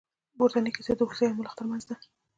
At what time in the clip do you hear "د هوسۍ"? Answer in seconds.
0.97-1.25